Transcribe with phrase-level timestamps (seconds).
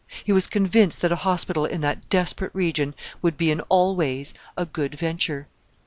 [0.23, 4.33] He was convinced that a hospital in that desperate region would be in all ways
[4.57, 5.47] a good venture.